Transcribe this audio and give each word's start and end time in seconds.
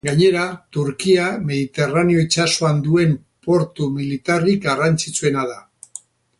Gainera, 0.07 0.43
Turkiak 0.77 1.43
Mediterraneo 1.51 2.23
itsasoan 2.23 2.81
duen 2.89 3.15
portu 3.49 3.93
militarrik 4.01 4.67
garrantzitsuena 4.67 5.49
da. 5.55 5.63